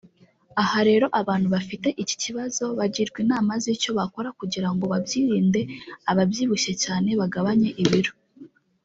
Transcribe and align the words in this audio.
Aha 0.61 0.79
rero 0.89 1.05
abantu 1.21 1.47
bafite 1.55 1.87
iki 2.03 2.15
kibazo 2.23 2.63
bagirwa 2.79 3.17
inama 3.25 3.51
z’icyo 3.63 3.91
bakora 3.99 4.29
kugira 4.39 4.69
ngo 4.73 4.83
babyirinde 4.91 5.61
ababyibushye 6.09 6.73
cyane 6.83 7.09
bagabanya 7.19 7.69
ibiro 7.83 8.13